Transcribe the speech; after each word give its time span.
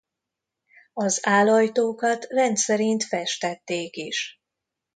Az 0.93 1.19
álajtókat 1.27 2.25
rendszerint 2.29 3.03
festették 3.03 3.95
is. 3.95 4.41